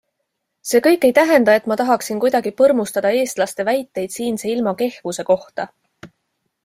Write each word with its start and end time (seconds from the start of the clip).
See 0.69 0.79
kõik 0.85 1.03
ei 1.09 1.13
tähenda, 1.17 1.57
et 1.59 1.67
ma 1.71 1.77
tahaksin 1.81 2.23
kuidagi 2.23 2.53
põrmustada 2.61 3.11
eestlaste 3.19 3.67
väiteid 3.71 4.17
siinse 4.17 4.51
ilma 4.55 4.75
kehvuse 4.81 5.27
kohta. 5.33 5.69